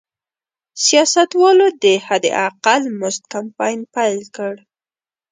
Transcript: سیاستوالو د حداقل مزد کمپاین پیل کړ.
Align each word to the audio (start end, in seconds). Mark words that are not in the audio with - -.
سیاستوالو 0.85 1.67
د 1.83 1.85
حداقل 2.07 2.83
مزد 2.99 3.23
کمپاین 3.33 3.79
پیل 3.95 4.21
کړ. 4.35 4.53